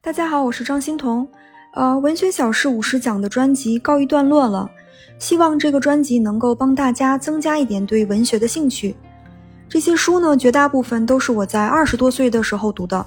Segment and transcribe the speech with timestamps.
[0.00, 1.28] 大家好，我是张欣彤。
[1.74, 4.70] 呃，文学小事五十讲的专辑告一段落了，
[5.18, 8.94] 希望这个专辑能够帮大家增加一点对文学的兴趣。
[9.68, 13.04] 这些书呢，绝大部分都是我在二十多岁的时候读的，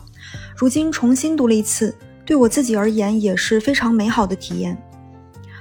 [0.54, 4.78] 如今重新读了一次，对我自己而言也是非常美好的体验。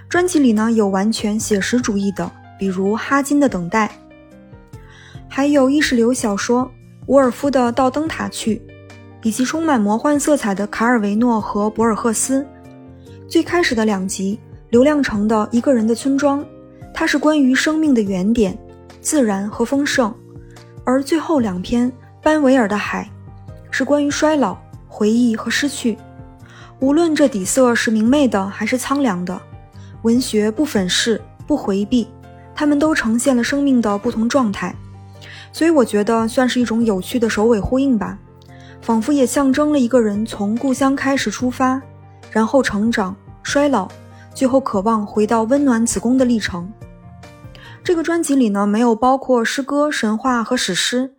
[0.08, 2.28] 专辑里呢，有完全写实主义的，
[2.58, 3.92] 比如哈金的《等待》，
[5.28, 6.68] 还有意识流小说
[7.06, 8.56] 伍尔夫的《到灯塔去》。
[9.22, 12.46] 以及充满魔幻色彩的卡尔维诺和博尔赫斯。
[13.28, 14.38] 最开始的两集
[14.70, 16.40] 《流量城的一个人的村庄》，
[16.92, 18.58] 它是关于生命的原点、
[19.00, 20.12] 自然和丰盛；
[20.84, 21.90] 而最后两篇
[22.22, 23.08] 《班维尔的海》，
[23.70, 24.56] 是关于衰老、
[24.88, 25.96] 回忆和失去。
[26.80, 29.40] 无论这底色是明媚的还是苍凉的，
[30.02, 32.08] 文学不粉饰、不回避，
[32.54, 34.74] 它们都呈现了生命的不同状态。
[35.52, 38.18] 所以我觉得算是一种有趣的首尾呼应吧。
[38.80, 41.80] 仿佛也象征了一个人从故乡开始出发，
[42.30, 43.88] 然后成长、衰老，
[44.34, 46.70] 最后渴望回到温暖子宫的历程。
[47.82, 51.10] 这个专辑里呢，没有包括诗歌、神话和史诗，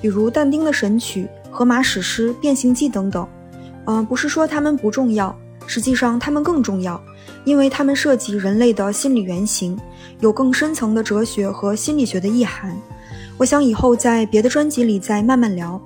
[0.00, 3.26] 比如但丁的《神曲》、荷马史诗《变形记》等等。
[3.86, 5.34] 嗯，不是说它们不重要，
[5.66, 7.00] 实际上它们更重要，
[7.44, 9.78] 因为它们涉及人类的心理原型，
[10.20, 12.76] 有更深层的哲学和心理学的意涵。
[13.36, 15.80] 我想以后在别的专辑里再慢慢聊。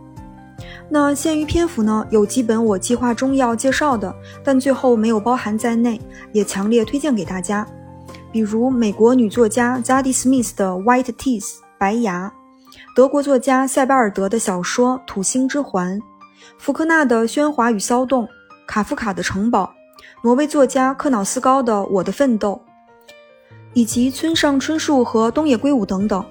[0.94, 5.98] 那限于篇幅呢，有几本我计划中要介绍的，但最后没有包含在内，
[6.32, 7.66] 也强烈推荐给大家。
[8.30, 11.40] 比如美国女作家 Zadie Smith 的《White Teeth》
[11.78, 12.30] 白牙，
[12.94, 15.98] 德国作家塞巴尔德的小说《土星之环》，
[16.58, 18.24] 福克纳的《喧哗与骚动》，
[18.66, 19.64] 卡夫卡的《城堡》，
[20.22, 22.60] 挪威作家克瑙斯高的《我的奋斗》，
[23.72, 26.22] 以及村上春树和东野圭吾等等。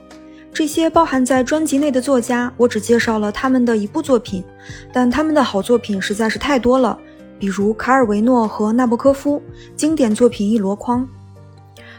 [0.54, 4.44] 这些包含在专辑内的作家，我只介绍了他们的一部作品，
[4.92, 6.98] 但他们的好作品实在是太多了，
[7.40, 9.42] 比如卡尔维诺和纳博科夫，
[9.78, 11.08] 经典作品一箩筐。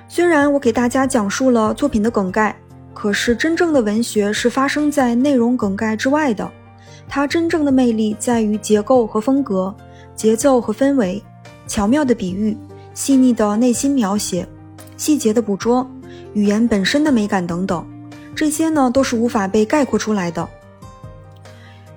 [0.06, 2.54] 虽然我给大家讲述了作品的梗概，
[2.92, 6.48] 可是真正的文学是发生在内容梗概之外的，
[7.08, 9.74] 它真正的魅力在于结构和风格、
[10.14, 11.22] 节奏和氛围、
[11.66, 12.54] 巧妙的比喻、
[12.92, 14.46] 细腻的内心描写、
[14.98, 15.90] 细节的捕捉、
[16.34, 17.82] 语言本身的美感等等。
[18.42, 20.48] 这些呢都是无法被概括出来的。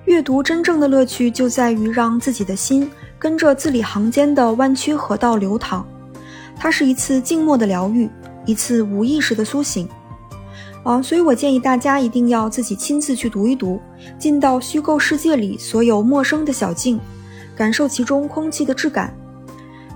[0.05, 5.83] 阅读真正的乐趣就在于让自己的心跟着字里行间的弯曲河道流淌，
[6.55, 8.07] 它是一次静默的疗愈，
[8.45, 9.89] 一次无意识的苏醒。
[10.83, 13.81] 啊，所以我建议大家一定要自己亲自去读一读，
[14.19, 16.99] 进到虚构世界里所有陌生的小径，
[17.55, 19.11] 感受其中空气的质感。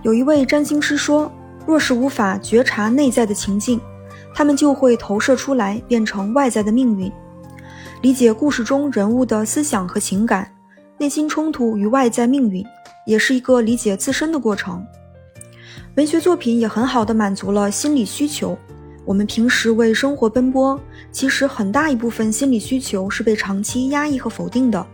[0.02, 1.32] 有一位占星师说，
[1.68, 3.80] 若是无法觉察内在的情境。
[4.34, 7.12] 他们就会投射出来，变成外在的命运。
[8.02, 10.50] 理解故事中人物的思想和情感、
[10.98, 12.66] 内心冲突与外在命运，
[13.06, 14.86] 也是一个理解自身的过程。
[15.96, 18.58] 文学作品也很好的满足了心理需求。
[19.06, 20.80] 我们平时为生活奔波，
[21.12, 24.86] 其实很大一部分心理需求是被长期压抑和否定的，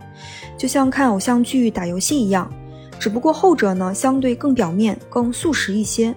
[0.56, 2.50] 就像看偶像剧、打游戏一样，
[2.98, 6.14] 只不过后者呢相对更表面、更速食一些。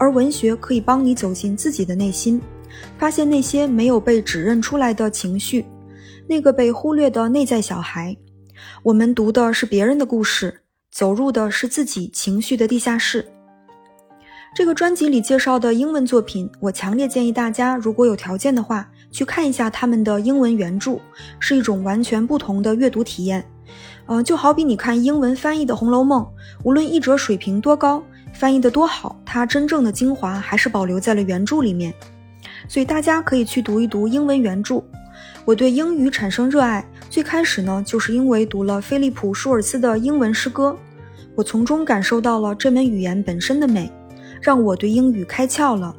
[0.00, 2.40] 而文学可以帮你走进自己的内心，
[2.96, 5.66] 发现那些没有被指认出来的情绪，
[6.26, 8.16] 那个被忽略的内在小孩。
[8.82, 13.26] 我们读的是别人的故事，走入的是自己情绪的地下室。
[14.54, 20.98] 这个专辑里介绍的英文作品，我强烈建议大家，如果有条件的话，去看一下他们的英文原著，
[21.38, 23.44] 是一种完全不同的阅读体验。
[24.06, 26.22] 呃，就好比你看英文翻译的《红楼梦》，
[26.64, 28.02] 无论译者水平多高。
[28.40, 31.92] 翻译的多好，它真正的精华还是保留在了原著里面，
[32.66, 34.82] 所以大家可以去读一读英文原著。
[35.44, 40.74] 我对英语产生热爱，最开始呢，就是因为读了菲利普·舒尔茨的英文诗歌，
[41.34, 43.92] 我从中感受到了这门语言本身的美，
[44.40, 45.94] 让我对英语开窍了。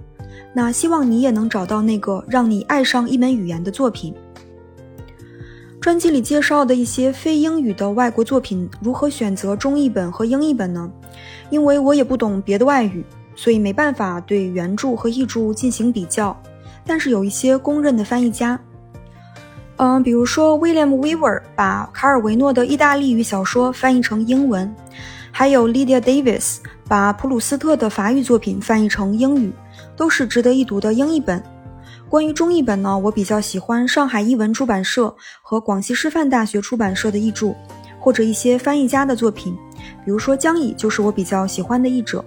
[0.52, 4.16] 那希望你也能找到那个让你爱上一门语言的作品。
[5.81, 10.88] 专辑里介绍的一些非英语的外国作品，如何选择中译本和英译本呢？
[11.50, 13.03] 因为我也不懂别的外语，
[13.35, 16.40] 所以没办法对原著和译著进行比较。
[16.85, 18.59] 但是有一些公认的翻译家，
[19.78, 24.72] 嗯，比如说 William Weaver 把卡尔维诺的意大利语小说翻译成英文，
[25.32, 26.58] 还有 Lydia Davis
[26.88, 29.52] 把普鲁斯特的法语作品翻译成英语，
[29.97, 31.41] 都是值得一读的英译本。
[32.11, 37.55] 关于中译本呢，我比较喜欢上海译文出版社和广西师范大学出版社的译著，
[38.02, 39.58] 或者一些翻译家的作品，
[40.03, 42.22] 比如说江乙就是我比较喜欢的译者。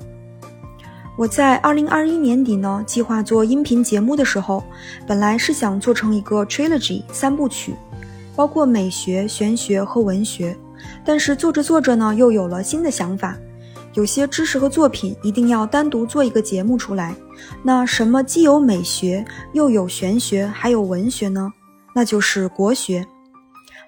[1.19, 4.65] 我在二零二一年底呢，计划做音频节目的时候，
[5.07, 7.75] 本来是想做成一个 trilogy 三部曲，
[8.35, 10.57] 包括美学、玄学和文学，
[11.05, 13.37] 但是做着做着呢，又有了新的想法，
[13.95, 17.15] 有些知识和作品一定要单独做一个节目出来。
[17.63, 21.53] 那什么既有美学，又有玄学，还有文学呢？
[21.95, 23.07] 那就是国学。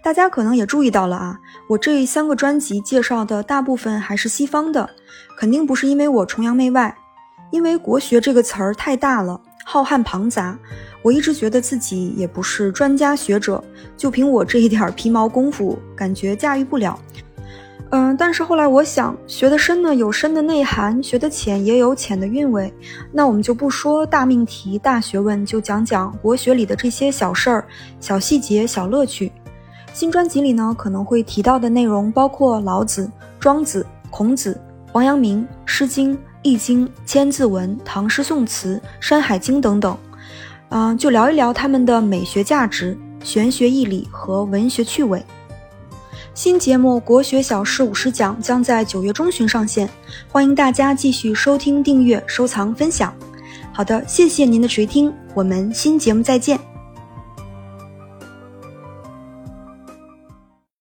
[0.02, 1.38] 大家可能也注意到了啊，
[1.68, 4.88] 我这三个专辑介绍的大部分还是西方的，
[5.36, 6.96] 肯定不是因为我崇洋媚外，
[7.50, 10.56] 因为国学这个词儿太大了，浩瀚庞杂。
[11.02, 13.62] 我一直觉得自己也不是专家学者，
[13.96, 16.96] 就凭我这一点皮毛功夫，感觉驾驭不了。
[17.90, 22.72] 嗯，但是后来我想，学得深呢有深的内涵，学得浅也有浅的韵味。
[23.12, 27.64] 那我们就不说大命题、大学问，就讲讲国学里的这些小事儿、
[28.00, 29.30] 小细节、小乐趣。
[29.94, 34.60] 新专辑里呢，可能会提到的内容包括老子、庄子、孔子、
[34.92, 39.96] 王阳明、诗经、易经、千字文、唐诗宋词、山海经等等。
[40.70, 45.24] 嗯，就聊一聊他们的美学价值、玄学义理和文学趣味。
[46.36, 49.88] 新节目《国学小事五十讲》将在九月中旬上线，
[50.30, 53.10] 欢迎大家继续收听、订阅、收藏、分享。
[53.72, 56.75] 好的，谢谢您的垂听，我们新节目再见。